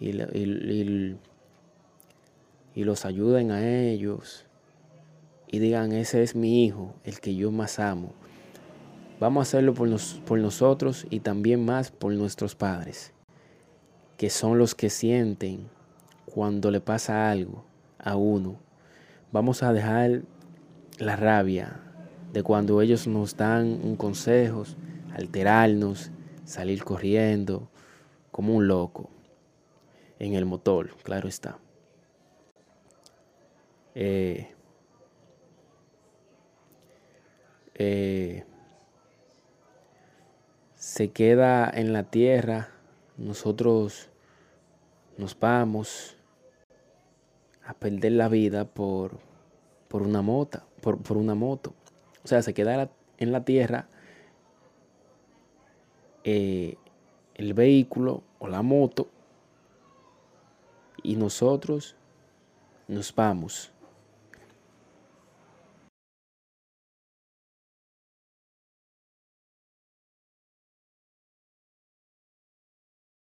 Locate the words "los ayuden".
2.84-3.50